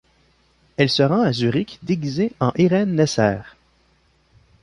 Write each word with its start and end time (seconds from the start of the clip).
Elle 0.77 0.89
se 0.89 1.03
rend 1.03 1.21
à 1.21 1.31
Zurich 1.31 1.77
déguisée 1.83 2.33
en 2.39 2.53
Irene 2.55 2.95
Nesser. 2.95 3.37